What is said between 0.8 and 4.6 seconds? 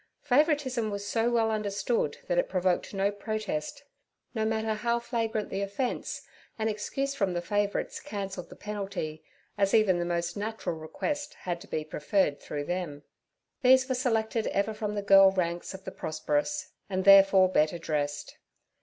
was so well understood that it provoked no protest: no